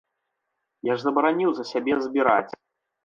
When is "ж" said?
0.97-1.05